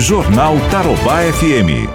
Jornal 0.00 0.54
Tarobá 0.70 1.22
FM. 1.32 1.90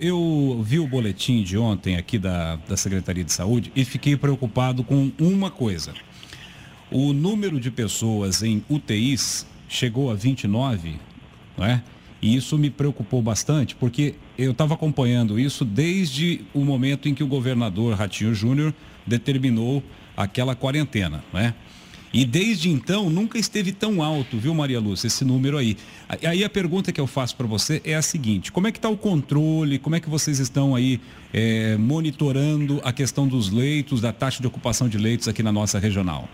Eu 0.00 0.60
vi 0.64 0.78
o 0.78 0.86
boletim 0.86 1.42
de 1.42 1.58
ontem 1.58 1.96
aqui 1.96 2.18
da, 2.18 2.56
da 2.56 2.78
Secretaria 2.78 3.22
de 3.22 3.30
Saúde 3.30 3.70
e 3.76 3.84
fiquei 3.84 4.16
preocupado 4.16 4.82
com 4.82 5.12
uma 5.20 5.50
coisa. 5.50 5.92
O 6.90 7.12
número 7.12 7.60
de 7.60 7.70
pessoas 7.70 8.42
em 8.42 8.64
UTIs 8.70 9.46
chegou 9.68 10.10
a 10.10 10.14
29, 10.14 10.96
não 11.58 11.66
é? 11.66 11.82
E 12.22 12.34
isso 12.34 12.56
me 12.56 12.70
preocupou 12.70 13.20
bastante, 13.20 13.74
porque 13.74 14.14
eu 14.38 14.52
estava 14.52 14.72
acompanhando 14.72 15.38
isso 15.38 15.62
desde 15.62 16.40
o 16.54 16.64
momento 16.64 17.06
em 17.06 17.14
que 17.14 17.22
o 17.22 17.26
governador 17.26 17.94
Ratinho 17.94 18.34
Júnior 18.34 18.72
determinou 19.06 19.82
aquela 20.16 20.56
quarentena, 20.56 21.22
né? 21.32 21.54
E 22.14 22.24
desde 22.24 22.70
então 22.70 23.10
nunca 23.10 23.36
esteve 23.36 23.72
tão 23.72 24.00
alto, 24.00 24.38
viu, 24.38 24.54
Maria 24.54 24.78
Lúcia, 24.78 25.08
esse 25.08 25.24
número 25.24 25.58
aí. 25.58 25.76
Aí 26.22 26.44
a 26.44 26.48
pergunta 26.48 26.92
que 26.92 27.00
eu 27.00 27.08
faço 27.08 27.34
para 27.34 27.44
você 27.44 27.82
é 27.84 27.96
a 27.96 28.02
seguinte: 28.02 28.52
como 28.52 28.68
é 28.68 28.72
que 28.72 28.78
está 28.78 28.88
o 28.88 28.96
controle? 28.96 29.80
Como 29.80 29.96
é 29.96 30.00
que 30.00 30.08
vocês 30.08 30.38
estão 30.38 30.76
aí 30.76 31.00
é, 31.32 31.76
monitorando 31.76 32.80
a 32.84 32.92
questão 32.92 33.26
dos 33.26 33.50
leitos, 33.50 34.00
da 34.00 34.12
taxa 34.12 34.40
de 34.40 34.46
ocupação 34.46 34.88
de 34.88 34.96
leitos 34.96 35.26
aqui 35.26 35.42
na 35.42 35.50
nossa 35.50 35.80
regional? 35.80 36.28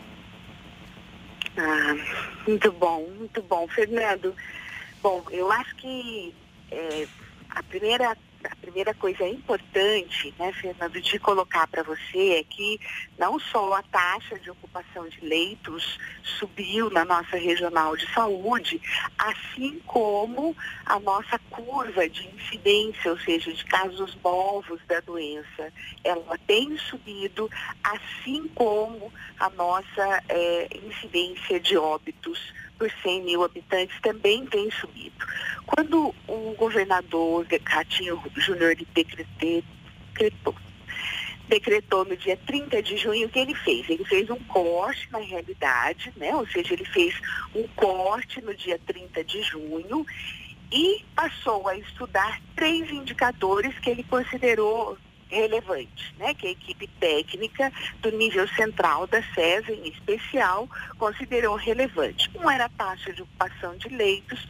Ah, 1.57 1.97
muito 2.47 2.71
bom, 2.73 3.09
muito 3.19 3.43
bom, 3.49 3.67
Fernando. 3.69 4.35
Bom, 5.03 5.25
eu 5.31 5.51
acho 5.51 5.75
que 5.77 6.35
é, 6.71 7.07
a 7.49 7.63
primeira 7.63 8.15
a 8.45 8.57
primeira 8.57 8.95
coisa 8.95 9.27
importante, 9.27 10.35
né, 10.39 10.53
Fernando, 10.53 11.01
de 11.01 11.19
colocar 11.19 11.67
para 11.67 11.83
você 11.83 12.39
é 12.39 12.45
que 12.45 12.81
não 13.19 13.39
só 13.39 13.75
a 13.75 13.83
taxa 13.83 14.39
de 14.39 14.51
ocupação 14.51 15.09
de 15.09 15.21
leitos 15.21 15.99
subiu 16.23 16.89
na 16.91 17.05
nossa 17.05 17.37
regional 17.37 17.97
de 17.97 18.11
saúde, 18.13 18.81
assim 19.19 19.81
como 19.87 20.57
a 20.87 20.99
nossa 21.01 21.39
curva 21.51 22.09
de 22.09 22.27
incidência, 22.29 23.11
ou 23.11 23.19
seja, 23.19 23.53
de 23.53 23.65
casos 23.65 24.17
novos 24.23 24.81
da 24.87 25.01
doença, 25.01 25.73
ela 26.03 26.39
tem 26.47 26.77
subido, 26.79 27.51
assim 27.83 28.49
como 28.55 29.13
a 29.39 29.51
nossa 29.51 30.23
é, 30.29 30.69
incidência 30.83 31.61
de 31.61 31.77
óbitos 31.77 32.53
por 32.81 32.91
100 33.03 33.25
mil 33.25 33.45
habitantes 33.45 33.95
também 34.01 34.47
tem 34.47 34.71
subido. 34.71 35.27
Quando 35.67 36.15
o 36.27 36.55
governador 36.57 37.47
Ratinho 37.67 38.19
Júnior 38.37 38.75
decretou, 38.95 40.55
decretou 41.47 42.07
no 42.07 42.17
dia 42.17 42.39
30 42.39 42.83
de 42.83 42.97
junho, 42.97 43.27
o 43.27 43.31
que 43.31 43.39
ele 43.39 43.55
fez? 43.55 43.87
Ele 43.91 44.05
fez 44.07 44.31
um 44.31 44.43
corte 44.45 45.07
na 45.13 45.19
realidade, 45.19 46.11
né? 46.17 46.35
ou 46.35 46.47
seja, 46.47 46.73
ele 46.73 46.87
fez 46.87 47.15
um 47.55 47.69
corte 47.77 48.41
no 48.41 48.55
dia 48.55 48.81
30 48.87 49.25
de 49.25 49.43
junho 49.43 50.07
e 50.73 51.05
passou 51.15 51.69
a 51.69 51.77
estudar 51.77 52.41
três 52.57 52.91
indicadores 52.91 53.79
que 53.81 53.91
ele 53.91 54.05
considerou 54.05 54.97
relevante, 55.31 56.15
né, 56.19 56.35
que 56.35 56.47
a 56.47 56.51
equipe 56.51 56.87
técnica 56.99 57.73
do 58.01 58.11
nível 58.11 58.47
central 58.49 59.07
da 59.07 59.23
SESA, 59.35 59.73
em 59.73 59.89
especial, 59.89 60.69
considerou 60.99 61.57
relevante. 61.57 62.31
Um 62.35 62.51
era 62.51 62.67
a 62.67 62.69
taxa 62.69 63.13
de 63.13 63.23
ocupação 63.23 63.77
de 63.77 63.89
leitos, 63.89 64.47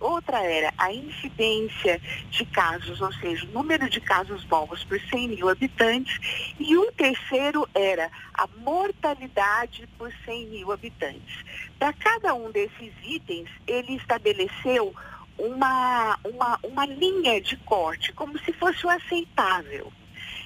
outra 0.00 0.42
era 0.42 0.74
a 0.76 0.92
incidência 0.92 2.00
de 2.30 2.44
casos, 2.46 3.00
ou 3.00 3.12
seja, 3.12 3.46
o 3.46 3.52
número 3.52 3.88
de 3.88 4.00
casos 4.00 4.44
novos 4.46 4.82
por 4.82 5.00
100 5.00 5.28
mil 5.28 5.48
habitantes, 5.48 6.18
e 6.58 6.76
o 6.76 6.90
terceiro 6.92 7.68
era 7.72 8.10
a 8.34 8.48
mortalidade 8.58 9.88
por 9.96 10.12
100 10.24 10.46
mil 10.46 10.72
habitantes. 10.72 11.44
Para 11.78 11.92
cada 11.92 12.34
um 12.34 12.50
desses 12.50 12.92
itens, 13.04 13.48
ele 13.66 13.94
estabeleceu 13.94 14.92
uma, 15.38 16.18
uma, 16.24 16.58
uma 16.62 16.86
linha 16.86 17.40
de 17.40 17.56
corte, 17.58 18.12
como 18.12 18.38
se 18.40 18.52
fosse 18.52 18.86
o 18.86 18.90
aceitável. 18.90 19.92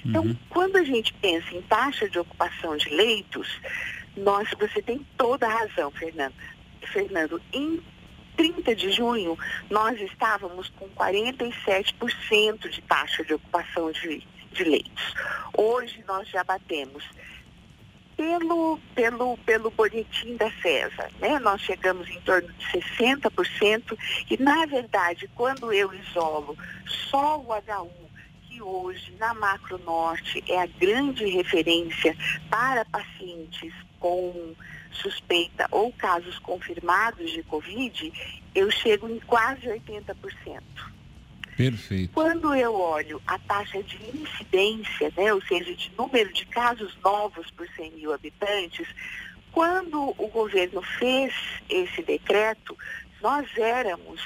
Então, 0.04 0.22
uhum. 0.22 0.36
quando 0.48 0.76
a 0.76 0.84
gente 0.84 1.12
pensa 1.14 1.54
em 1.54 1.62
taxa 1.62 2.08
de 2.08 2.18
ocupação 2.18 2.76
de 2.76 2.88
leitos, 2.90 3.60
nós, 4.16 4.48
você 4.58 4.80
tem 4.80 5.04
toda 5.16 5.46
a 5.46 5.50
razão, 5.50 5.90
Fernando. 5.90 6.34
Fernando, 6.92 7.42
em 7.52 7.82
30 8.36 8.74
de 8.76 8.90
junho, 8.92 9.36
nós 9.68 10.00
estávamos 10.00 10.68
com 10.70 10.88
47% 10.90 12.68
de 12.68 12.82
taxa 12.82 13.24
de 13.24 13.34
ocupação 13.34 13.90
de, 13.90 14.22
de 14.52 14.64
leitos. 14.64 15.14
Hoje 15.56 16.04
nós 16.06 16.28
já 16.28 16.44
batemos 16.44 17.04
pelo, 18.16 18.80
pelo, 18.94 19.36
pelo 19.38 19.70
boletim 19.70 20.36
da 20.36 20.50
CESA. 20.62 21.10
Né? 21.20 21.38
Nós 21.38 21.60
chegamos 21.60 22.08
em 22.08 22.20
torno 22.20 22.48
de 22.52 22.66
60% 22.66 23.98
e, 24.30 24.42
na 24.42 24.64
verdade, 24.66 25.28
quando 25.34 25.72
eu 25.72 25.92
isolo 25.92 26.56
só 27.10 27.38
o 27.38 27.46
H1, 27.46 27.90
que 28.48 28.62
hoje 28.62 29.14
na 29.18 29.34
Macro 29.34 29.78
Norte 29.78 30.42
é 30.48 30.62
a 30.62 30.66
grande 30.66 31.26
referência 31.26 32.16
para 32.48 32.84
pacientes 32.86 33.72
com 34.00 34.54
suspeita 34.92 35.68
ou 35.70 35.92
casos 35.92 36.38
confirmados 36.38 37.30
de 37.30 37.42
Covid, 37.42 38.12
eu 38.54 38.70
chego 38.70 39.08
em 39.08 39.18
quase 39.20 39.66
80%. 39.66 40.62
Perfeito. 41.56 42.12
Quando 42.12 42.54
eu 42.54 42.74
olho 42.74 43.20
a 43.26 43.38
taxa 43.38 43.82
de 43.82 43.96
incidência, 44.14 45.10
né, 45.16 45.32
ou 45.32 45.40
seja, 45.42 45.74
de 45.74 45.90
número 45.96 46.30
de 46.32 46.44
casos 46.46 46.96
novos 47.02 47.50
por 47.52 47.66
100 47.68 47.92
mil 47.92 48.12
habitantes, 48.12 48.86
quando 49.52 50.14
o 50.18 50.28
governo 50.28 50.82
fez 50.82 51.32
esse 51.70 52.02
decreto, 52.02 52.76
nós 53.22 53.48
éramos, 53.56 54.20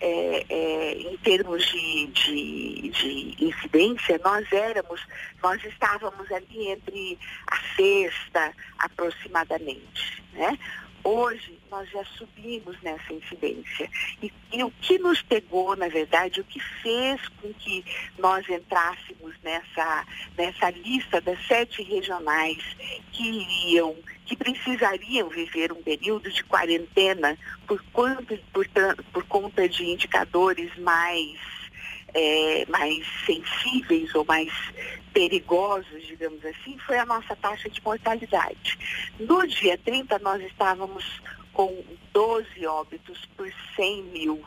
é, 0.00 0.46
é, 0.48 0.92
em 0.92 1.16
termos 1.18 1.66
de, 1.66 2.06
de, 2.06 2.88
de, 2.90 3.44
incidência, 3.46 4.20
nós 4.22 4.46
éramos, 4.52 5.00
nós 5.42 5.62
estávamos 5.64 6.30
ali 6.30 6.68
entre 6.68 7.18
a 7.48 7.56
sexta 7.74 8.52
aproximadamente. 8.78 10.22
Né? 10.34 10.56
Hoje 11.02 11.58
nós 11.70 11.88
já 11.90 12.04
subimos 12.04 12.80
nessa 12.82 13.12
incidência. 13.12 13.88
E, 14.22 14.32
e, 14.52 14.62
o 14.62 14.70
que 14.70 14.98
nos 14.98 15.22
pegou, 15.22 15.74
na 15.76 15.88
verdade, 15.88 16.40
o 16.40 16.44
que 16.44 16.60
fez 16.60 17.26
com 17.40 17.52
que 17.54 17.84
nós 18.18 18.48
entrássemos 18.48 19.34
nessa, 19.42 20.06
nessa 20.36 20.70
lista 20.70 21.20
das 21.20 21.38
sete 21.46 21.82
regionais 21.82 22.58
que 23.12 23.22
iriam, 23.22 23.96
que 24.26 24.36
precisariam 24.36 25.28
viver 25.28 25.72
um 25.72 25.82
período 25.82 26.30
de 26.30 26.44
quarentena 26.44 27.38
por, 27.66 27.82
por, 27.92 28.68
por 29.12 29.24
conta 29.24 29.68
de 29.68 29.84
indicadores 29.84 30.76
mais 30.78 31.59
é, 32.14 32.66
mais 32.68 33.04
sensíveis 33.26 34.14
ou 34.14 34.24
mais 34.24 34.52
perigosos, 35.12 36.06
digamos 36.06 36.44
assim, 36.44 36.78
foi 36.86 36.98
a 36.98 37.06
nossa 37.06 37.34
taxa 37.36 37.68
de 37.68 37.82
mortalidade. 37.82 38.78
No 39.18 39.46
dia 39.46 39.76
30, 39.78 40.18
nós 40.20 40.42
estávamos 40.42 41.20
com 41.52 41.84
12 42.12 42.66
óbitos 42.66 43.28
por 43.36 43.52
100 43.76 44.02
mil, 44.04 44.42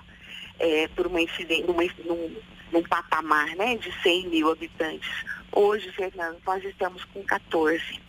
é, 0.60 0.88
por 0.90 1.08
uma 1.08 1.22
incidência, 1.22 1.66
numa, 1.66 1.84
num, 2.06 2.36
num 2.72 2.84
patamar 2.84 3.56
né, 3.56 3.76
de 3.78 3.92
100 4.02 4.30
mil 4.30 4.52
habitantes. 4.52 5.10
Hoje, 5.52 5.92
Fernando, 5.92 6.40
nós 6.46 6.64
estamos 6.64 7.04
com 7.06 7.24
14. 7.24 8.02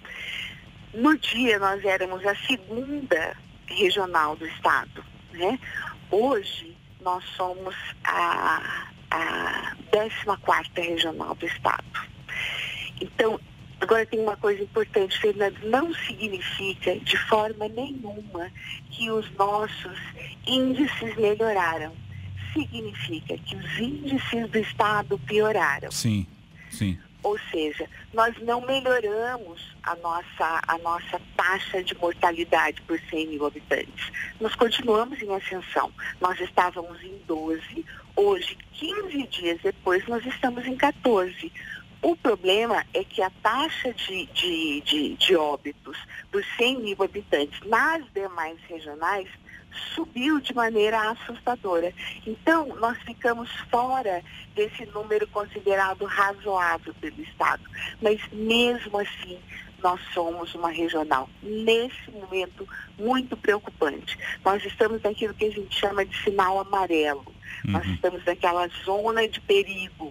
No 0.94 1.16
dia, 1.18 1.58
nós 1.58 1.84
éramos 1.84 2.24
a 2.24 2.34
segunda 2.46 3.36
regional 3.66 4.36
do 4.36 4.46
estado. 4.46 5.04
Né? 5.32 5.58
Hoje, 6.10 6.76
nós 7.00 7.24
somos 7.36 7.74
a 8.04 8.88
a 9.14 9.76
14 9.90 10.70
regional 10.76 11.34
do 11.34 11.46
Estado. 11.46 11.84
Então, 13.00 13.40
agora 13.80 14.04
tem 14.06 14.20
uma 14.20 14.36
coisa 14.36 14.62
importante, 14.62 15.18
Fernando, 15.18 15.58
não 15.64 15.94
significa 15.94 16.98
de 17.00 17.16
forma 17.28 17.68
nenhuma 17.68 18.50
que 18.90 19.10
os 19.10 19.30
nossos 19.32 19.98
índices 20.46 21.16
melhoraram. 21.16 21.92
Significa 22.52 23.36
que 23.38 23.56
os 23.56 23.78
índices 23.78 24.50
do 24.50 24.58
Estado 24.58 25.18
pioraram. 25.18 25.90
Sim, 25.90 26.26
sim. 26.70 26.98
Ou 27.24 27.38
seja, 27.50 27.88
nós 28.12 28.36
não 28.42 28.60
melhoramos 28.60 29.74
a 29.82 29.96
nossa, 29.96 30.60
a 30.68 30.78
nossa 30.78 31.18
taxa 31.34 31.82
de 31.82 31.96
mortalidade 31.96 32.82
por 32.82 33.00
100 33.10 33.28
mil 33.28 33.46
habitantes. 33.46 34.12
Nós 34.38 34.54
continuamos 34.54 35.20
em 35.22 35.34
ascensão. 35.34 35.90
Nós 36.20 36.38
estávamos 36.38 37.02
em 37.02 37.18
12, 37.26 37.84
hoje, 38.14 38.58
15 38.74 39.26
dias 39.28 39.58
depois, 39.62 40.06
nós 40.06 40.24
estamos 40.26 40.66
em 40.66 40.76
14. 40.76 41.50
O 42.02 42.14
problema 42.14 42.84
é 42.92 43.02
que 43.02 43.22
a 43.22 43.30
taxa 43.42 43.94
de, 43.94 44.26
de, 44.26 44.80
de, 44.82 45.14
de 45.14 45.34
óbitos 45.34 45.96
por 46.30 46.44
100 46.58 46.80
mil 46.80 47.02
habitantes 47.02 47.58
nas 47.66 48.04
demais 48.12 48.58
regionais 48.68 49.28
subiu 49.94 50.40
de 50.40 50.54
maneira 50.54 51.10
assustadora. 51.10 51.92
Então, 52.26 52.66
nós 52.80 52.96
ficamos 53.02 53.50
fora 53.70 54.22
desse 54.54 54.86
número 54.86 55.26
considerado 55.28 56.04
razoável 56.04 56.94
pelo 56.94 57.20
Estado. 57.22 57.62
Mas, 58.00 58.20
mesmo 58.32 58.98
assim, 58.98 59.38
nós 59.82 60.00
somos 60.14 60.54
uma 60.54 60.70
regional, 60.70 61.28
nesse 61.42 62.10
momento, 62.10 62.66
muito 62.98 63.36
preocupante. 63.36 64.18
Nós 64.42 64.64
estamos 64.64 65.02
naquilo 65.02 65.34
que 65.34 65.44
a 65.44 65.50
gente 65.50 65.78
chama 65.78 66.06
de 66.06 66.16
sinal 66.22 66.58
amarelo. 66.58 67.24
Uhum. 67.64 67.72
Nós 67.72 67.86
estamos 67.86 68.24
naquela 68.24 68.66
zona 68.84 69.28
de 69.28 69.40
perigo. 69.42 70.10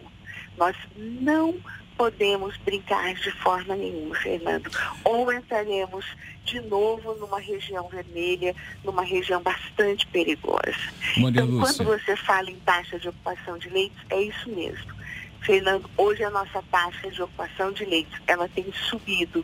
Nós 0.58 0.76
não 0.96 1.56
podemos 1.98 2.56
brincar 2.58 3.14
de 3.16 3.32
forma 3.32 3.76
nenhuma, 3.76 4.16
Fernando. 4.16 4.70
Ou 5.04 5.32
entraremos 5.32 6.06
de 6.44 6.60
novo 6.62 7.14
numa 7.16 7.40
região 7.40 7.88
vermelha, 7.88 8.56
numa 8.84 9.04
região 9.04 9.42
bastante 9.42 10.06
perigosa. 10.08 10.76
Maria 11.18 11.42
então, 11.42 11.46
Lúcia. 11.46 11.86
quando 11.86 12.00
você 12.00 12.16
fala 12.16 12.50
em 12.50 12.60
taxa 12.60 13.00
de 13.00 13.10
ocupação 13.10 13.58
de 13.58 13.70
leitos, 13.70 14.00
é 14.10 14.22
isso 14.22 14.50
mesmo. 14.50 14.94
Fernando, 15.42 15.90
hoje 15.98 16.24
a 16.24 16.30
nossa 16.30 16.64
taxa 16.72 17.10
de 17.10 17.22
ocupação 17.22 17.72
de 17.72 17.84
leitos, 17.86 18.18
ela 18.28 18.48
tem 18.48 18.66
subido 18.90 19.44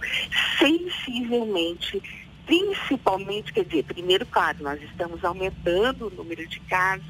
sensivelmente 0.58 2.02
principalmente, 2.50 3.54
quer 3.54 3.64
dizer, 3.64 3.84
primeiro, 3.84 4.26
claro, 4.26 4.58
nós 4.64 4.82
estamos 4.82 5.24
aumentando 5.24 6.08
o 6.08 6.10
número 6.10 6.48
de 6.48 6.60
casos, 6.62 7.06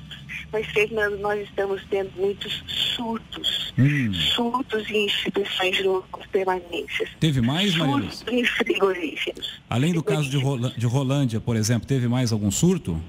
mas, 0.51 0.67
Fernando, 0.67 1.17
nós 1.19 1.41
estamos 1.47 1.81
tendo 1.89 2.11
muitos 2.17 2.61
surtos, 2.67 3.73
hum. 3.77 4.13
surtos 4.13 4.89
em 4.89 5.05
instituições 5.05 5.77
de 5.77 5.83
longas 5.83 6.25
permanências. 6.29 7.09
Teve 7.21 7.39
mais, 7.39 7.73
Maria 7.75 8.11
Surtos 8.11 8.33
em 8.33 8.43
frigoríferos. 8.43 9.61
Além 9.69 9.93
do 9.93 10.03
caso 10.03 10.29
de, 10.29 10.37
de 10.77 10.85
Rolândia, 10.85 11.39
por 11.39 11.55
exemplo, 11.55 11.87
teve 11.87 12.09
mais 12.09 12.33
algum 12.33 12.51
surto? 12.51 13.01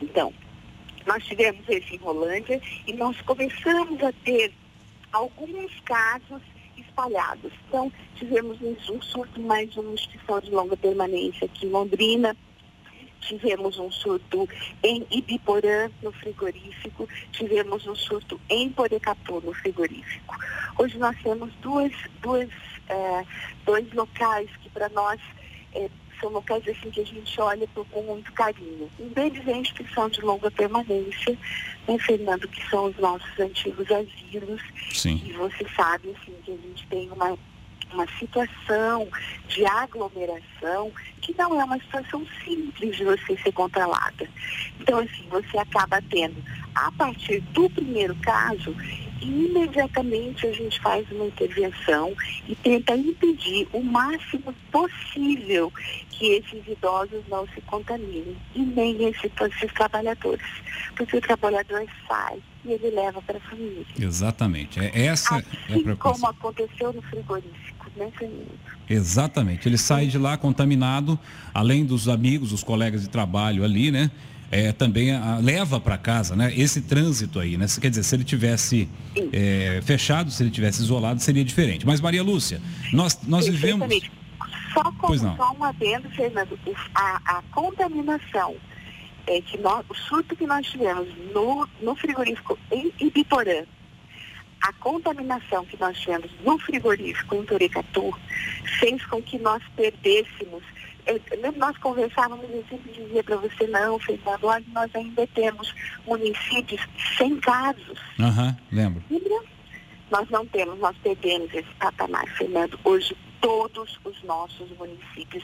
Então, 0.00 0.32
nós 1.04 1.24
tivemos 1.24 1.68
esse 1.68 1.96
em 1.96 1.98
Rolândia 1.98 2.60
e 2.86 2.92
nós 2.92 3.20
começamos 3.22 4.00
a 4.00 4.12
ter 4.24 4.52
alguns 5.12 5.72
casos 5.84 6.40
espalhados. 6.92 7.52
Então, 7.68 7.90
tivemos 8.14 8.58
um 8.60 9.00
surto 9.00 9.40
mais 9.40 9.74
uma 9.76 9.92
instituição 9.94 10.40
de 10.40 10.50
longa 10.50 10.76
permanência 10.76 11.46
aqui 11.46 11.66
em 11.66 11.70
Londrina, 11.70 12.36
tivemos 13.20 13.78
um 13.78 13.90
surto 13.90 14.48
em 14.82 15.06
Ibiporã, 15.10 15.90
no 16.02 16.12
frigorífico, 16.12 17.08
tivemos 17.32 17.86
um 17.86 17.94
surto 17.94 18.40
em 18.48 18.68
Porecatu, 18.70 19.40
no 19.40 19.54
frigorífico. 19.54 20.36
Hoje 20.78 20.98
nós 20.98 21.16
temos 21.22 21.52
duas, 21.62 21.92
duas, 22.20 22.48
é, 22.88 23.24
dois 23.64 23.90
locais 23.92 24.50
que 24.62 24.68
para 24.70 24.88
nós 24.90 25.20
é, 25.74 25.88
são 26.22 26.30
locais 26.30 26.62
assim 26.68 26.90
que 26.90 27.00
a 27.00 27.04
gente 27.04 27.40
olha 27.40 27.68
com 27.74 28.02
muito 28.02 28.32
carinho. 28.32 28.88
Um 28.98 29.08
deles 29.08 29.46
é 29.46 29.52
a 29.52 29.56
instituição 29.58 30.08
de 30.08 30.20
longa 30.20 30.50
permanência, 30.50 31.36
né, 31.86 31.98
Fernando, 31.98 32.46
que 32.48 32.66
são 32.70 32.86
os 32.86 32.96
nossos 32.96 33.40
antigos 33.40 33.86
asilos. 33.90 34.62
Sim. 34.92 35.20
E 35.26 35.32
você 35.32 35.66
sabe 35.74 36.10
assim, 36.10 36.32
que 36.44 36.52
a 36.52 36.56
gente 36.56 36.86
tem 36.86 37.10
uma, 37.10 37.36
uma 37.92 38.06
situação 38.18 39.08
de 39.48 39.66
aglomeração 39.66 40.92
que 41.20 41.34
não 41.36 41.60
é 41.60 41.64
uma 41.64 41.78
situação 41.78 42.24
simples 42.44 42.96
de 42.96 43.04
você 43.04 43.36
ser 43.38 43.52
controlada. 43.52 44.28
Então, 44.80 45.00
assim, 45.00 45.26
você 45.28 45.58
acaba 45.58 46.00
tendo, 46.08 46.42
a 46.74 46.90
partir 46.92 47.40
do 47.52 47.68
primeiro 47.70 48.14
caso, 48.16 48.74
imediatamente 49.22 50.46
a 50.46 50.52
gente 50.52 50.80
faz 50.80 51.10
uma 51.10 51.26
intervenção 51.26 52.12
e 52.48 52.54
tenta 52.56 52.96
impedir 52.96 53.68
o 53.72 53.82
máximo 53.82 54.54
possível 54.70 55.72
que 56.10 56.26
esses 56.34 56.66
idosos 56.66 57.22
não 57.28 57.46
se 57.48 57.60
contaminem 57.62 58.36
e 58.54 58.60
nem 58.60 59.08
esses, 59.08 59.30
esses 59.40 59.72
trabalhadores. 59.72 60.46
Porque 60.96 61.16
o 61.16 61.20
trabalhador 61.20 61.84
sai 62.06 62.38
e 62.64 62.72
ele 62.72 62.90
leva 62.90 63.20
para 63.22 63.38
a 63.38 63.40
família. 63.40 63.84
Exatamente. 63.98 64.78
É, 64.78 65.06
essa 65.06 65.36
assim 65.36 65.46
é 65.68 65.74
a 65.74 65.80
preocupação. 65.80 66.12
como 66.12 66.26
aconteceu 66.26 66.92
no 66.92 67.02
frigorífico, 67.02 67.90
né, 67.96 68.10
Fernando? 68.16 68.58
Exatamente. 68.88 69.68
Ele 69.68 69.78
sai 69.78 70.06
de 70.06 70.18
lá 70.18 70.36
contaminado, 70.36 71.18
além 71.52 71.84
dos 71.84 72.08
amigos, 72.08 72.52
os 72.52 72.62
colegas 72.62 73.02
de 73.02 73.08
trabalho 73.08 73.64
ali, 73.64 73.90
né? 73.90 74.10
É, 74.52 74.70
também 74.70 75.12
a, 75.12 75.38
leva 75.38 75.80
para 75.80 75.96
casa, 75.96 76.36
né? 76.36 76.52
Esse 76.54 76.82
trânsito 76.82 77.40
aí, 77.40 77.56
né? 77.56 77.64
Quer 77.80 77.88
dizer, 77.88 78.02
se 78.02 78.14
ele 78.14 78.22
tivesse 78.22 78.86
é, 79.32 79.80
fechado, 79.82 80.30
se 80.30 80.42
ele 80.42 80.50
tivesse 80.50 80.82
isolado, 80.82 81.20
seria 81.20 81.42
diferente. 81.42 81.86
Mas 81.86 82.02
Maria 82.02 82.22
Lúcia, 82.22 82.60
nós, 82.92 83.18
nós 83.26 83.48
vivemos. 83.48 83.88
Só, 84.74 84.82
como, 84.92 85.18
só 85.18 85.56
um 85.58 85.64
adendo, 85.64 86.08
Fernando, 86.10 86.58
a, 86.94 87.38
a 87.38 87.42
contaminação 87.50 88.54
é, 89.26 89.40
que 89.40 89.56
nós, 89.58 89.84
o 89.88 89.94
surto 89.94 90.36
que 90.36 90.46
nós 90.46 90.66
tivemos 90.66 91.08
no, 91.34 91.66
no 91.80 91.94
frigorífico 91.94 92.58
em 92.70 92.92
Ibiporã, 93.00 93.64
a 94.62 94.72
contaminação 94.74 95.64
que 95.64 95.78
nós 95.78 95.98
tivemos 95.98 96.30
no 96.44 96.58
frigorífico 96.58 97.34
em 97.34 97.44
Toricatu 97.44 98.14
fez 98.78 99.04
com 99.06 99.22
que 99.22 99.38
nós 99.38 99.62
perdêssemos 99.76 100.62
nós 101.56 101.76
conversávamos, 101.78 102.48
eu 102.50 102.64
sempre 102.68 102.92
dizia 102.92 103.22
para 103.24 103.36
você, 103.36 103.66
não, 103.66 103.98
Fernando, 103.98 104.44
olha, 104.44 104.64
nós 104.72 104.90
ainda 104.94 105.26
temos 105.28 105.74
municípios 106.06 106.80
sem 107.16 107.36
casos. 107.40 107.98
Aham, 108.20 108.48
uhum, 108.48 108.56
lembro. 108.70 109.04
Lembra? 109.10 109.42
Nós 110.10 110.28
não 110.30 110.46
temos, 110.46 110.78
nós 110.78 110.96
perdemos 111.02 111.52
esse 111.54 111.74
patamar, 111.78 112.26
Fernando. 112.36 112.78
Hoje, 112.84 113.16
todos 113.40 113.98
os 114.04 114.22
nossos 114.22 114.70
municípios, 114.76 115.42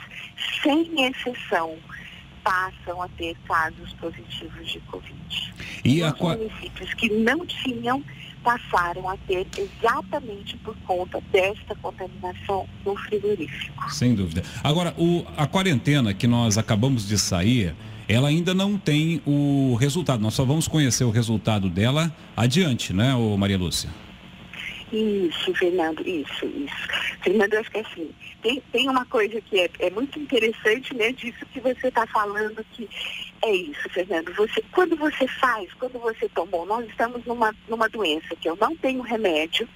sem 0.61 1.05
exceção, 1.05 1.77
passam 2.43 3.01
a 3.01 3.07
ter 3.09 3.35
casos 3.47 3.93
positivos 3.93 4.71
de 4.71 4.79
Covid. 4.81 5.53
E 5.83 6.01
os 6.03 6.13
a... 6.13 6.15
municípios 6.37 6.93
que 6.93 7.09
não 7.09 7.45
tinham 7.45 8.03
passaram 8.43 9.09
a 9.09 9.17
ter 9.17 9.47
exatamente 9.57 10.57
por 10.57 10.75
conta 10.85 11.21
desta 11.31 11.75
contaminação 11.75 12.67
no 12.85 12.95
frigorífico. 12.95 13.91
Sem 13.91 14.15
dúvida. 14.15 14.43
Agora, 14.63 14.93
o, 14.97 15.25
a 15.37 15.45
quarentena 15.47 16.13
que 16.13 16.27
nós 16.27 16.57
acabamos 16.57 17.07
de 17.07 17.17
sair, 17.17 17.75
ela 18.07 18.29
ainda 18.29 18.53
não 18.53 18.77
tem 18.77 19.21
o 19.25 19.75
resultado. 19.79 20.21
Nós 20.21 20.33
só 20.33 20.45
vamos 20.45 20.67
conhecer 20.67 21.03
o 21.03 21.11
resultado 21.11 21.69
dela 21.69 22.11
adiante, 22.35 22.93
né, 22.93 23.13
Maria 23.37 23.57
Lúcia? 23.57 23.89
Isso, 24.91 25.53
Fernando, 25.53 26.01
isso, 26.07 26.45
isso. 26.45 26.87
Fernando, 27.21 27.53
acho 27.55 27.69
que 27.69 27.79
assim, 27.79 28.11
tem, 28.41 28.61
tem 28.71 28.89
uma 28.89 29.05
coisa 29.05 29.39
que 29.41 29.59
é, 29.59 29.69
é 29.79 29.89
muito 29.91 30.17
interessante, 30.17 30.95
né, 30.95 31.11
disso 31.11 31.45
que 31.53 31.59
você 31.59 31.89
está 31.89 32.07
falando, 32.07 32.65
que 32.71 32.89
é 33.43 33.53
isso, 33.53 33.87
Fernando. 33.89 34.33
Você, 34.33 34.63
quando 34.71 34.95
você 34.95 35.27
faz, 35.27 35.71
quando 35.75 35.99
você 35.99 36.27
tomou, 36.29 36.65
nós 36.65 36.87
estamos 36.89 37.23
numa, 37.25 37.53
numa 37.67 37.87
doença 37.87 38.35
que 38.35 38.49
eu 38.49 38.57
não 38.59 38.75
tenho 38.77 39.01
remédio, 39.01 39.69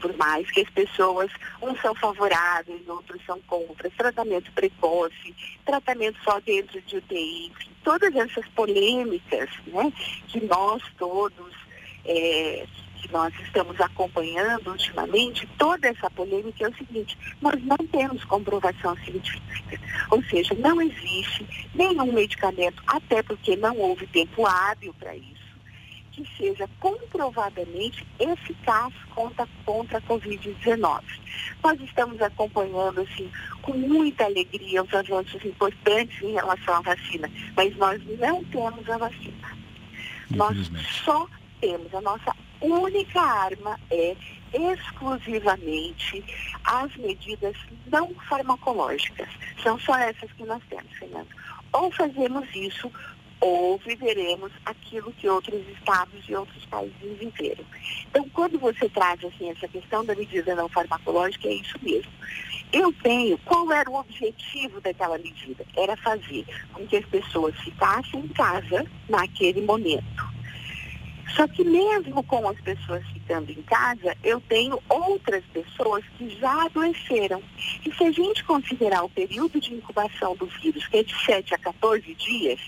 por 0.00 0.16
mais 0.16 0.50
que 0.50 0.60
as 0.60 0.70
pessoas, 0.70 1.30
uns 1.60 1.80
são 1.82 1.94
favoráveis, 1.94 2.88
outros 2.88 3.20
são 3.26 3.40
contra, 3.42 3.90
tratamento 3.90 4.50
precoce, 4.52 5.34
tratamento 5.64 6.18
só 6.24 6.40
dentro 6.40 6.80
de 6.82 6.96
UTI, 6.96 7.52
todas 7.82 8.14
essas 8.14 8.46
polêmicas, 8.48 9.50
né, 9.66 9.92
que 10.28 10.42
nós 10.46 10.82
todos 10.96 11.52
é, 12.06 12.66
que 13.04 13.12
nós 13.12 13.34
estamos 13.40 13.78
acompanhando 13.78 14.70
ultimamente, 14.70 15.46
toda 15.58 15.88
essa 15.88 16.10
polêmica 16.10 16.64
é 16.64 16.68
o 16.68 16.76
seguinte, 16.76 17.16
nós 17.42 17.62
não 17.62 17.76
temos 17.76 18.24
comprovação 18.24 18.96
científica. 19.04 19.78
Ou 20.10 20.22
seja, 20.24 20.54
não 20.54 20.80
existe 20.80 21.46
nenhum 21.74 22.12
medicamento, 22.12 22.82
até 22.86 23.22
porque 23.22 23.56
não 23.56 23.76
houve 23.76 24.06
tempo 24.06 24.46
hábil 24.46 24.94
para 24.94 25.14
isso, 25.14 25.44
que 26.12 26.26
seja 26.38 26.66
comprovadamente 26.80 28.06
eficaz 28.18 28.94
contra, 29.14 29.46
contra 29.66 29.98
a 29.98 30.02
Covid-19. 30.02 31.02
Nós 31.62 31.78
estamos 31.82 32.22
acompanhando, 32.22 33.02
assim, 33.02 33.30
com 33.60 33.74
muita 33.74 34.24
alegria 34.24 34.82
os 34.82 34.94
avanços 34.94 35.44
importantes 35.44 36.22
em 36.22 36.32
relação 36.32 36.76
à 36.76 36.80
vacina, 36.80 37.30
mas 37.54 37.76
nós 37.76 38.00
não 38.18 38.42
temos 38.44 38.88
a 38.88 38.96
vacina. 38.96 39.58
Nós 40.30 40.56
só 41.04 41.28
temos 41.60 41.94
a 41.94 42.00
nossa 42.00 42.34
única 42.60 43.20
arma 43.20 43.78
é 43.90 44.16
exclusivamente 44.54 46.24
as 46.64 46.94
medidas 46.96 47.56
não 47.86 48.14
farmacológicas. 48.28 49.28
São 49.62 49.78
só 49.78 49.96
essas 49.96 50.30
que 50.32 50.44
nós 50.44 50.62
temos, 50.68 50.92
Fernando. 50.96 51.28
Ou 51.72 51.90
fazemos 51.90 52.48
isso, 52.54 52.90
ou 53.40 53.78
viveremos 53.78 54.52
aquilo 54.64 55.12
que 55.12 55.28
outros 55.28 55.60
estados 55.68 56.28
e 56.28 56.34
outros 56.34 56.64
países 56.66 57.18
viveram. 57.18 57.64
Então, 58.08 58.28
quando 58.30 58.58
você 58.58 58.88
traz 58.88 59.22
assim, 59.24 59.50
essa 59.50 59.66
questão 59.66 60.04
da 60.04 60.14
medida 60.14 60.54
não 60.54 60.68
farmacológica, 60.68 61.48
é 61.48 61.54
isso 61.54 61.78
mesmo. 61.82 62.12
Eu 62.72 62.92
tenho, 63.02 63.38
qual 63.38 63.70
era 63.72 63.90
o 63.90 63.98
objetivo 63.98 64.80
daquela 64.80 65.18
medida? 65.18 65.64
Era 65.76 65.96
fazer 65.96 66.44
com 66.72 66.86
que 66.86 66.96
as 66.96 67.06
pessoas 67.06 67.54
ficassem 67.60 68.20
em 68.20 68.28
casa 68.28 68.86
naquele 69.08 69.60
momento 69.60 70.33
só 71.30 71.48
que 71.48 71.64
mesmo 71.64 72.22
com 72.24 72.48
as 72.48 72.60
pessoas 72.60 73.04
ficando 73.08 73.50
em 73.50 73.62
casa, 73.62 74.16
eu 74.22 74.40
tenho 74.42 74.80
outras 74.88 75.44
pessoas 75.46 76.04
que 76.16 76.28
já 76.38 76.64
adoeceram. 76.64 77.42
E 77.84 77.92
se 77.92 78.04
a 78.04 78.10
gente 78.10 78.44
considerar 78.44 79.04
o 79.04 79.08
período 79.08 79.60
de 79.60 79.74
incubação 79.74 80.36
do 80.36 80.46
vírus, 80.46 80.86
que 80.86 80.98
é 80.98 81.02
de 81.02 81.14
7 81.24 81.54
a 81.54 81.58
14 81.58 82.14
dias, 82.14 82.60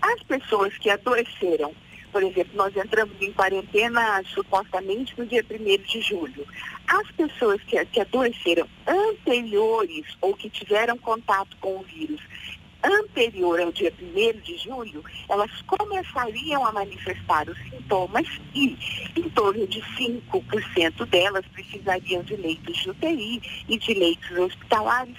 as 0.00 0.22
pessoas 0.22 0.76
que 0.78 0.88
adoeceram, 0.88 1.74
por 2.12 2.22
exemplo, 2.22 2.52
nós 2.54 2.74
entramos 2.74 3.20
em 3.20 3.32
quarentena 3.32 4.22
supostamente 4.24 5.14
no 5.18 5.26
dia 5.26 5.44
1 5.50 5.82
de 5.84 6.00
julho. 6.00 6.46
As 6.86 7.10
pessoas 7.12 7.60
que, 7.64 7.84
que 7.86 8.00
adoeceram 8.00 8.66
anteriores 8.86 10.06
ou 10.20 10.34
que 10.34 10.48
tiveram 10.48 10.96
contato 10.96 11.56
com 11.60 11.76
o 11.76 11.82
vírus 11.82 12.22
anterior 12.82 13.60
ao 13.60 13.72
dia 13.72 13.92
1 14.00 14.40
de 14.40 14.58
julho, 14.58 15.04
elas 15.28 15.50
começariam 15.62 16.64
a 16.64 16.72
manifestar 16.72 17.48
os 17.48 17.58
sintomas 17.70 18.26
e 18.54 18.76
em 19.16 19.28
torno 19.30 19.66
de 19.66 19.80
5% 19.80 21.06
delas 21.06 21.44
precisariam 21.52 22.22
de 22.22 22.36
leitos 22.36 22.76
de 22.76 22.90
UTI 22.90 23.42
e 23.68 23.78
de 23.78 23.94
leitos 23.94 24.30
hospitalares 24.30 25.16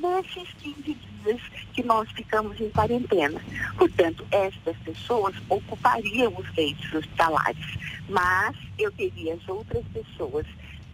nesses 0.00 0.48
15 0.62 0.82
dias 0.82 1.40
que 1.72 1.82
nós 1.82 2.10
ficamos 2.12 2.60
em 2.60 2.70
quarentena. 2.70 3.40
Portanto, 3.76 4.26
estas 4.30 4.76
pessoas 4.78 5.34
ocupariam 5.48 6.32
os 6.36 6.56
leitos 6.56 6.92
hospitalares, 6.92 7.78
mas 8.08 8.56
eu 8.78 8.90
teria 8.92 9.34
as 9.34 9.48
outras 9.48 9.84
pessoas 9.92 10.46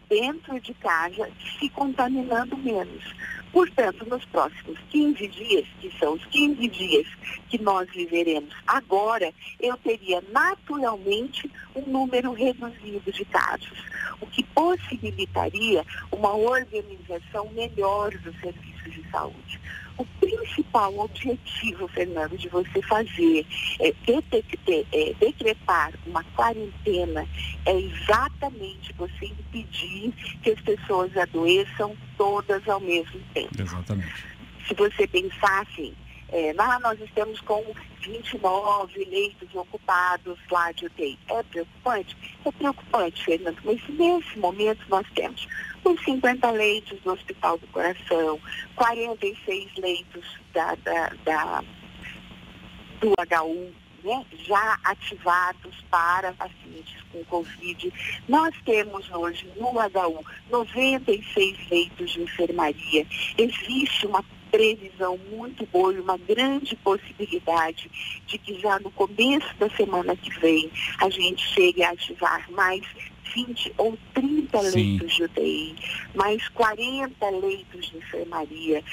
dentro 0.09 0.59
de 0.61 0.75
casa 0.75 1.29
se 1.59 1.69
contaminando 1.71 2.57
menos. 2.57 3.15
Portanto, 3.53 4.05
nos 4.09 4.25
próximos 4.25 4.79
15 4.91 5.29
dias, 5.29 5.65
que 5.81 5.93
são 5.99 6.15
os 6.15 6.25
15 6.27 6.67
dias 6.69 7.07
que 7.49 7.57
nós 7.63 7.89
viveremos 7.91 8.53
agora, 8.67 9.33
eu 9.61 9.77
teria 9.77 10.21
naturalmente 10.33 11.49
um 11.75 11.83
número 11.83 12.33
reduzido 12.33 13.13
de 13.13 13.25
casos, 13.27 13.79
o 14.21 14.27
que 14.27 14.43
possibilitaria 14.43 15.85
uma 16.11 16.35
organização 16.35 17.49
melhor 17.53 18.11
dos 18.19 18.35
serviços 18.41 18.93
de 18.93 19.09
saúde. 19.11 19.61
O 19.97 20.05
principal 20.05 20.99
objetivo, 20.99 21.87
Fernando, 21.89 22.37
de 22.37 22.49
você 22.49 22.83
fazer 22.83 23.47
é, 23.81 23.95
é, 24.93 25.15
decretar 25.15 25.93
uma 26.07 26.25
quarentena 26.37 27.27
é 27.65 27.79
exatamente 27.79 28.93
você 28.95 29.27
impedir 29.27 30.13
que 30.43 30.51
as 30.51 30.61
pessoas 30.61 31.17
adoeçam 31.17 31.97
todas 32.17 32.67
ao 32.69 32.81
mesmo 32.81 33.21
tempo. 33.33 33.51
Exatamente. 33.61 34.25
Se 34.67 34.75
você 34.75 35.07
pensar 35.07 35.63
assim, 35.63 35.95
é, 36.29 36.53
lá 36.55 36.79
nós 36.81 37.01
estamos 37.01 37.41
com 37.43 37.65
29 38.01 39.05
leitos 39.05 39.55
ocupados 39.55 40.39
lá 40.51 40.73
de 40.73 40.87
UTI. 40.87 41.19
É 41.29 41.43
preocupante? 41.43 42.17
É 42.45 42.53
preocupante, 42.53 43.25
Fernando, 43.25 43.59
mas 43.65 43.81
nesse 43.89 44.39
momento 44.39 44.85
nós 44.89 45.07
temos 45.15 45.47
os 45.85 46.05
50 46.05 46.51
leitos 46.51 46.99
do 47.01 47.13
Hospital 47.13 47.59
do 47.59 47.67
Coração, 47.69 48.41
46 48.75 49.77
leitos 49.77 50.25
da, 50.53 50.75
da, 50.77 51.13
da 51.25 51.65
do 53.01 53.11
HU, 53.11 53.73
né, 54.03 54.25
já 54.47 54.79
ativados 54.85 55.75
para 55.91 56.33
pacientes 56.33 56.97
com 57.13 57.25
Covid. 57.25 57.93
Nós 58.29 58.55
temos 58.65 59.11
hoje 59.11 59.51
no 59.57 59.71
HU 59.73 60.25
96 60.51 61.71
leitos 61.71 62.13
de 62.13 62.23
enfermaria. 62.23 63.07
Existe 63.37 64.07
uma 64.07 64.23
previsão 64.55 65.19
muito 65.33 65.67
boa 65.67 65.93
e 65.93 65.99
uma 65.99 66.17
grande 66.17 66.77
possibilidade 66.77 67.91
de 68.25 68.39
que 68.39 68.61
já 68.61 68.79
no 68.79 68.91
começo 68.93 69.53
da 69.59 69.69
semana 69.71 70.15
que 70.15 70.31
vem 70.39 70.71
a 71.01 71.11
gente 71.11 71.43
chegue 71.55 71.83
a 71.83 71.91
ativar 71.91 72.49
mais 72.53 72.83
20 73.35 73.75
ou 73.79 73.99
30 74.15 74.63
Sim. 74.63 74.77
leitos 74.77 75.17
de 75.17 75.25
UTI, 75.25 75.75
mais 76.15 76.49
40 76.51 77.31
leitos 77.31 77.91
de 77.91 77.97
enfermaria. 77.97 78.85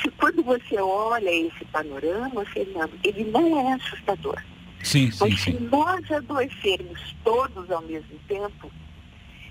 Se 0.00 0.10
quando 0.12 0.42
você 0.42 0.76
olha 0.80 1.30
esse 1.30 1.64
panorama, 1.66 2.44
Fernando, 2.46 2.98
ele 3.04 3.24
não 3.24 3.68
é 3.68 3.74
assustador. 3.74 4.42
Sim, 4.82 5.10
sim, 5.10 5.18
Mas 5.20 5.40
sim. 5.40 5.52
se 5.52 5.60
nós 5.64 6.10
adoecermos 6.10 7.14
todos 7.22 7.70
ao 7.70 7.82
mesmo 7.82 8.18
tempo, 8.26 8.72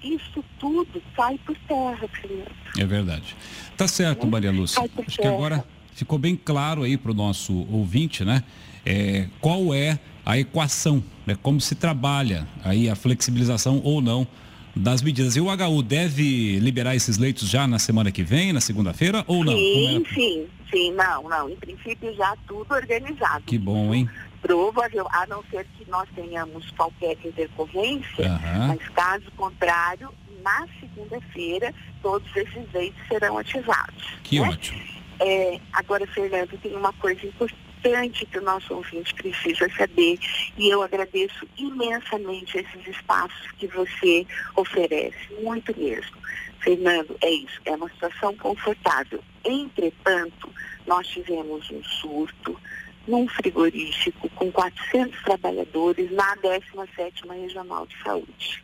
isso 0.04 0.44
tudo 0.60 1.02
cai 1.16 1.38
por 1.46 1.56
terra, 1.68 2.08
Fernando. 2.08 2.52
É 2.78 2.86
verdade. 2.86 3.36
Tá 3.78 3.88
certo, 3.88 4.28
Maria 4.28 4.52
Lúcia. 4.52 4.82
Acho 5.08 5.18
que 5.18 5.28
agora 5.28 5.64
ficou 5.94 6.18
bem 6.18 6.36
claro 6.36 6.84
aí 6.84 6.98
para 6.98 7.12
o 7.12 7.14
nosso 7.14 7.68
ouvinte, 7.72 8.24
né? 8.26 8.44
É, 8.86 9.28
qual 9.40 9.74
é 9.74 10.00
a 10.26 10.38
equação, 10.38 11.04
né? 11.26 11.36
como 11.42 11.60
se 11.60 11.76
trabalha 11.76 12.48
aí 12.64 12.90
a 12.90 12.96
flexibilização 12.96 13.82
ou 13.84 14.02
não 14.02 14.28
das 14.76 15.02
medidas. 15.02 15.36
E 15.36 15.42
o 15.42 15.48
HU 15.48 15.84
deve 15.84 16.60
liberar 16.60 16.96
esses 16.96 17.18
leitos 17.18 17.50
já 17.50 17.68
na 17.68 17.80
semana 17.80 18.12
que 18.12 18.24
vem, 18.24 18.54
na 18.54 18.62
segunda-feira, 18.62 19.24
ou 19.28 19.44
não? 19.44 19.54
Sim, 19.54 20.04
é? 20.04 20.14
sim, 20.14 20.46
sim, 20.72 20.92
não, 20.94 21.24
não. 21.24 21.50
Em 21.50 21.56
princípio 21.56 22.14
já 22.16 22.36
tudo 22.48 22.74
organizado. 22.74 23.44
Que 23.46 23.58
bom, 23.58 23.94
hein? 23.94 24.10
Provável, 24.42 25.08
a 25.12 25.26
não 25.28 25.44
ser 25.52 25.66
que 25.78 25.90
nós 25.90 26.08
tenhamos 26.16 26.70
qualquer 26.72 27.18
intercorrência, 27.24 28.28
uhum. 28.28 28.68
mas 28.68 28.90
caso 28.90 29.30
contrário, 29.38 30.12
na 30.42 30.68
segunda-feira, 30.80 31.74
todos 32.02 32.36
esses 32.36 32.74
leitos 32.74 33.08
serão 33.08 33.38
ativados. 33.38 34.18
Que 34.24 34.40
né? 34.40 34.50
ótimo. 34.50 34.82
É, 35.20 35.60
agora, 35.74 36.08
Fernando, 36.08 36.58
tem 36.62 36.76
uma 36.76 36.92
coisa 36.94 37.24
importante 37.26 38.26
que 38.26 38.40
o 38.40 38.42
nosso 38.42 38.74
ouvinte 38.74 39.14
precisa 39.14 39.70
saber 39.78 40.18
e 40.58 40.70
eu 40.70 40.82
agradeço 40.82 41.48
imensamente 41.58 42.58
esses 42.58 42.88
espaços 42.88 43.52
que 43.58 43.68
você 43.68 44.26
oferece, 44.56 45.18
muito 45.42 45.78
mesmo. 45.78 46.18
Fernando, 46.60 47.16
é 47.22 47.30
isso, 47.30 47.60
é 47.66 47.72
uma 47.72 47.90
situação 47.90 48.36
confortável. 48.38 49.24
Entretanto, 49.44 50.50
nós 50.86 51.08
tivemos 51.08 51.70
um 51.72 51.84
surto 51.84 52.60
num 53.08 53.28
frigorífico 53.28 54.30
com 54.32 54.52
400 54.52 55.22
trabalhadores 55.24 56.12
na 56.12 56.36
17ª 56.38 57.42
Regional 57.42 57.86
de 57.86 57.96
Saúde. 58.04 58.64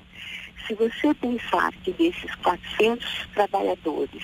Se 0.65 0.73
você 0.75 1.13
pensar 1.13 1.71
que 1.83 1.91
desses 1.93 2.35
400 2.35 3.27
trabalhadores 3.33 4.23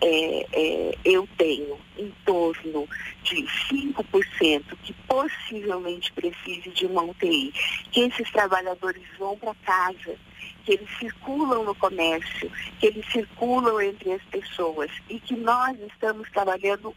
é, 0.00 0.46
é, 0.52 0.98
eu 1.04 1.26
tenho 1.38 1.78
em 1.98 2.12
torno 2.24 2.86
de 3.22 3.36
5% 3.70 4.76
que 4.82 4.92
possivelmente 5.08 6.12
precise 6.12 6.70
de 6.70 6.86
uma 6.86 7.02
UTI, 7.02 7.52
que 7.90 8.00
esses 8.00 8.30
trabalhadores 8.30 9.02
vão 9.18 9.36
para 9.36 9.54
casa, 9.64 10.16
que 10.64 10.72
eles 10.72 10.88
circulam 10.98 11.64
no 11.64 11.74
comércio, 11.74 12.50
que 12.78 12.86
eles 12.86 13.06
circulam 13.10 13.80
entre 13.80 14.12
as 14.12 14.22
pessoas 14.24 14.90
e 15.08 15.18
que 15.18 15.34
nós 15.36 15.78
estamos 15.80 16.30
trabalhando 16.30 16.94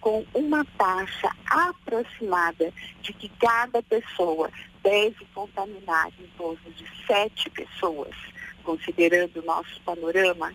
com 0.00 0.24
uma 0.34 0.64
taxa 0.76 1.30
aproximada 1.46 2.72
de 3.02 3.12
que 3.12 3.28
cada 3.40 3.82
pessoa 3.82 4.50
deve 4.82 5.24
contaminar 5.34 6.08
em 6.18 6.26
torno 6.36 6.70
de 6.76 6.84
sete 7.06 7.50
pessoas, 7.50 8.14
considerando 8.62 9.40
o 9.40 9.44
nosso 9.44 9.80
panorama, 9.82 10.52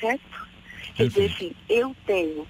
certo? 0.00 0.48
Quer 0.94 1.08
dizer 1.08 1.30
assim, 1.32 1.54
eu 1.68 1.94
tenho 2.06 2.46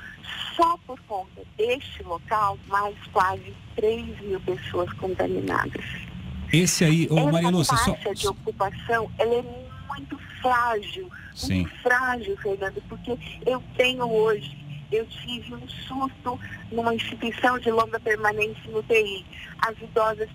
só 0.57 0.76
por 0.87 0.99
conta 1.02 1.43
deste 1.57 2.02
local 2.02 2.59
mais 2.67 2.97
quase 3.12 3.55
3 3.76 4.21
mil 4.23 4.40
pessoas 4.40 4.93
contaminadas. 4.95 5.85
Esse 6.52 6.85
aí, 6.85 7.07
ô 7.11 7.19
Essa 7.19 7.33
Maria 7.33 7.50
Lúcia, 7.50 7.76
taxa 7.76 7.99
só... 8.02 8.12
de 8.12 8.28
ocupação, 8.28 9.11
ela 9.19 9.35
é 9.35 9.43
muito 9.88 10.19
frágil, 10.40 11.11
Sim. 11.35 11.62
muito 11.62 11.83
frágil, 11.83 12.37
Fernando, 12.38 12.83
porque 12.88 13.19
eu 13.47 13.62
tenho 13.76 14.11
hoje 14.11 14.67
eu 14.90 15.07
tive 15.07 15.54
um 15.54 15.68
surto 15.68 16.38
numa 16.73 16.95
instituição 16.95 17.59
de 17.59 17.71
longa 17.71 18.00
permanência 18.00 18.71
no 18.71 18.83
TI. 18.83 19.25
As 19.61 19.76
idosas, 19.78 20.28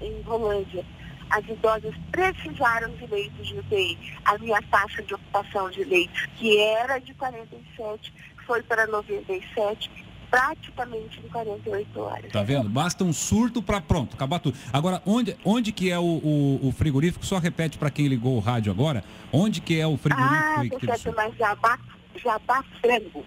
em 0.00 0.20
Rolândia, 0.22 0.84
as 1.30 1.44
idosas 1.46 1.94
precisaram 2.12 2.90
de 2.90 3.06
leitos 3.06 3.46
de 3.46 3.58
UTI. 3.58 3.98
A 4.24 4.38
minha 4.38 4.60
taxa 4.62 5.02
de 5.02 5.14
ocupação 5.14 5.70
de 5.70 5.84
leitos, 5.84 6.26
que 6.36 6.58
era 6.58 6.98
de 6.98 7.14
47, 7.14 8.12
foi 8.46 8.62
para 8.62 8.86
97, 8.86 9.90
praticamente 10.30 11.18
em 11.18 11.28
48 11.28 12.00
horas. 12.00 12.32
Tá 12.32 12.42
vendo? 12.42 12.68
Basta 12.68 13.02
um 13.02 13.12
surto 13.12 13.62
para 13.62 13.80
pronto, 13.80 14.14
acabar 14.14 14.38
tudo. 14.38 14.56
Agora, 14.72 15.02
onde, 15.04 15.36
onde 15.44 15.72
que 15.72 15.90
é 15.90 15.98
o, 15.98 16.02
o, 16.02 16.68
o 16.68 16.72
frigorífico? 16.72 17.26
Só 17.26 17.38
repete 17.38 17.76
para 17.78 17.90
quem 17.90 18.06
ligou 18.06 18.36
o 18.36 18.40
rádio 18.40 18.70
agora. 18.70 19.02
Onde 19.32 19.60
que 19.60 19.80
é 19.80 19.86
o 19.86 19.96
frigorífico? 19.96 20.36
Ah, 20.36 20.78
que 20.78 20.86
certo, 20.86 21.14
mas 21.16 21.36
Jabá, 21.36 21.78
Jabá 22.16 22.64
Frango. 22.80 23.24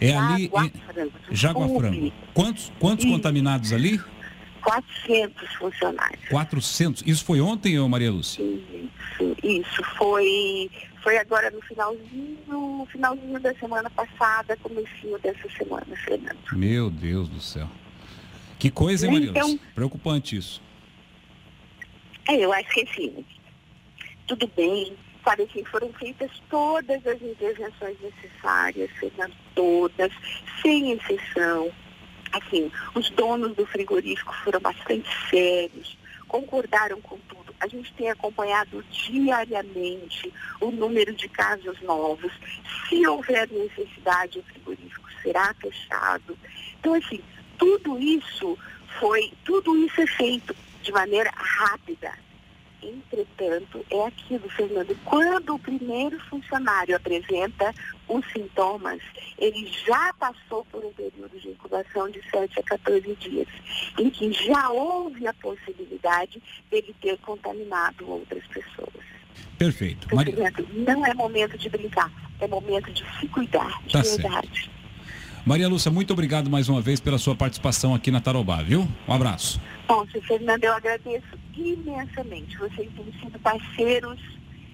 É 0.00 0.14
ali 0.16 0.50
em 1.30 1.34
Jaguar 1.34 1.68
Frango. 1.68 2.12
Quantos, 2.34 2.72
quantos 2.78 3.04
contaminados 3.04 3.72
ali? 3.72 4.00
400 4.62 5.54
funcionários. 5.54 6.28
400? 6.28 7.02
Isso 7.06 7.24
foi 7.24 7.40
ontem, 7.40 7.78
ou 7.78 7.88
Maria 7.88 8.10
Lúcia? 8.10 8.42
Isso, 8.42 9.36
isso. 9.42 9.82
Foi, 9.96 10.68
foi 11.02 11.16
agora 11.18 11.50
no 11.50 11.62
finalzinho, 11.62 12.38
no 12.48 12.86
finalzinho 12.90 13.38
da 13.38 13.54
semana 13.54 13.88
passada, 13.90 14.56
comecinho 14.56 15.18
dessa 15.20 15.48
semana, 15.56 15.86
Fernando. 16.04 16.36
Meu 16.52 16.90
Deus 16.90 17.28
do 17.28 17.40
céu. 17.40 17.68
Que 18.58 18.70
coisa, 18.70 19.06
hein, 19.06 19.12
Maria 19.12 19.30
então, 19.30 19.42
Lúcia? 19.42 19.60
Preocupante 19.74 20.36
isso. 20.36 20.60
É, 22.28 22.34
eu 22.34 22.52
acho 22.52 22.68
que 22.70 22.86
sim. 22.92 23.24
Tudo 24.26 24.50
bem, 24.56 24.92
sabe 25.26 25.46
que 25.46 25.64
foram 25.64 25.92
feitas 25.94 26.30
todas 26.48 27.04
as 27.06 27.20
intervenções 27.20 27.96
necessárias, 28.00 28.90
Fernando, 28.92 29.34
todas, 29.54 30.12
sem 30.62 30.92
exceção 30.92 31.72
assim, 32.32 32.70
os 32.94 33.10
donos 33.10 33.54
do 33.54 33.66
frigorífico 33.66 34.34
foram 34.44 34.60
bastante 34.60 35.08
sérios, 35.28 35.98
concordaram 36.28 37.00
com 37.00 37.18
tudo. 37.28 37.54
a 37.60 37.66
gente 37.68 37.92
tem 37.94 38.10
acompanhado 38.10 38.84
diariamente 38.90 40.32
o 40.60 40.70
número 40.70 41.14
de 41.14 41.28
casos 41.28 41.80
novos. 41.82 42.30
Se 42.88 43.06
houver 43.06 43.48
necessidade, 43.50 44.38
o 44.38 44.42
frigorífico 44.42 45.08
será 45.22 45.54
fechado. 45.54 46.36
Então, 46.78 46.94
assim, 46.94 47.20
tudo 47.56 47.98
isso 47.98 48.58
foi, 49.00 49.32
tudo 49.44 49.76
isso 49.84 50.00
é 50.02 50.06
feito 50.06 50.54
de 50.82 50.92
maneira 50.92 51.32
rápida. 51.34 52.12
Entretanto, 52.82 53.84
é 53.90 54.06
aquilo, 54.06 54.48
Fernando, 54.50 54.96
quando 55.04 55.54
o 55.54 55.58
primeiro 55.58 56.18
funcionário 56.26 56.94
apresenta 56.94 57.74
os 58.08 58.24
sintomas, 58.32 59.00
ele 59.38 59.66
já 59.86 60.12
passou 60.14 60.64
por 60.66 60.84
um 60.84 60.92
período 60.92 61.38
de 61.38 61.48
incubação 61.48 62.10
de 62.10 62.22
7 62.30 62.60
a 62.60 62.62
14 62.62 63.14
dias, 63.16 63.48
em 63.98 64.10
que 64.10 64.32
já 64.32 64.70
houve 64.70 65.26
a 65.26 65.34
possibilidade 65.34 66.42
dele 66.70 66.94
ter 67.00 67.18
contaminado 67.18 68.08
outras 68.08 68.46
pessoas. 68.46 69.04
Perfeito. 69.58 70.06
Então, 70.06 70.24
Fernando, 70.24 70.68
não 70.74 71.06
é 71.06 71.14
momento 71.14 71.56
de 71.56 71.68
brincar, 71.68 72.10
é 72.40 72.46
momento 72.46 72.92
de 72.92 73.04
se 73.18 73.26
cuidar, 73.28 73.82
de 73.86 73.92
tá 73.92 74.02
verdade. 74.02 74.62
Certo. 74.62 74.75
Maria 75.46 75.68
Lúcia, 75.68 75.92
muito 75.92 76.12
obrigado 76.12 76.50
mais 76.50 76.68
uma 76.68 76.80
vez 76.80 76.98
pela 76.98 77.18
sua 77.18 77.36
participação 77.36 77.94
aqui 77.94 78.10
na 78.10 78.20
Tarobá, 78.20 78.64
viu? 78.64 78.88
Um 79.06 79.12
abraço. 79.12 79.60
Bom, 79.86 80.04
Fernando, 80.26 80.64
eu 80.64 80.74
agradeço 80.74 81.38
imensamente. 81.56 82.58
Vocês 82.58 82.90
têm 82.96 83.12
sido 83.20 83.38
parceiros 83.38 84.20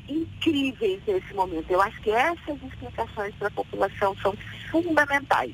incríveis 0.08 0.98
nesse 1.06 1.34
momento. 1.34 1.70
Eu 1.70 1.82
acho 1.82 2.00
que 2.00 2.10
essas 2.10 2.56
explicações 2.62 3.34
para 3.34 3.48
a 3.48 3.50
população 3.50 4.16
são 4.22 4.34
fundamentais. 4.70 5.52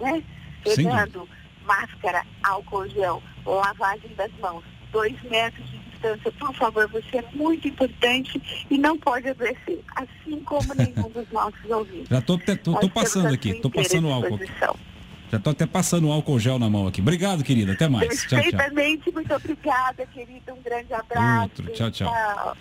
Né? 0.00 0.22
Fernando, 0.64 1.28
máscara, 1.66 2.24
álcool 2.42 2.88
gel, 2.88 3.22
lavagem 3.44 4.10
das 4.16 4.32
mãos, 4.40 4.64
dois 4.90 5.22
metros 5.24 5.70
de 5.70 5.79
por 6.38 6.54
favor, 6.54 6.88
você 6.88 7.18
é 7.18 7.24
muito 7.34 7.68
importante 7.68 8.40
e 8.70 8.78
não 8.78 8.98
pode 8.98 9.28
adoecer, 9.28 9.80
assim 9.96 10.40
como 10.44 10.74
nenhum 10.74 11.08
dos 11.10 11.30
nossos 11.30 11.70
ouvintes. 11.70 12.08
Já 12.08 12.18
estou 12.18 12.90
passando 12.92 13.34
aqui, 13.34 13.50
estou 13.50 13.70
passando 13.70 14.08
álcool. 14.08 14.40
Já 15.30 15.36
estou 15.38 15.52
até 15.52 15.64
passando 15.64 16.10
álcool 16.10 16.40
gel 16.40 16.58
na 16.58 16.68
mão 16.68 16.88
aqui. 16.88 17.00
Obrigado, 17.00 17.44
querida. 17.44 17.72
Até 17.72 17.88
mais. 17.88 18.26
Perfeitamente, 18.26 19.04
tchau, 19.04 19.04
tchau. 19.04 19.12
muito 19.14 19.34
obrigada, 19.34 20.06
querida. 20.06 20.52
Um 20.52 20.62
grande 20.62 20.92
abraço. 20.92 21.42
Outro. 21.42 21.72
tchau. 21.72 21.90
tchau. 21.90 22.08
tchau. 22.08 22.56